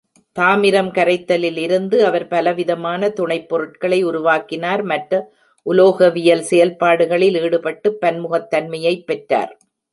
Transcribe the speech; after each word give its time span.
தாமிரம் 0.35 0.91
கரைத்தலிலிருந்து 0.91 1.97
அவர் 1.99 2.27
பலவிதமான 2.27 3.09
துணைப் 3.09 3.49
பொருட்களை 3.49 4.03
உருவாக்கினார், 4.03 4.83
மற்ற 4.83 5.13
உலோகவியல் 5.65 6.45
செயல்பாடுகளில் 6.51 7.39
ஈடுபட்டுப் 7.41 7.99
பன்முகத்தன்மையைப் 8.01 9.05
பெற்றார். 9.05 9.53